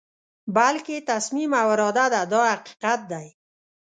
بلکې 0.55 0.97
تصمیم 1.11 1.51
او 1.61 1.67
اراده 1.73 2.05
ده 2.13 2.21
دا 2.31 2.41
حقیقت 2.53 2.99
دی. 3.11 3.27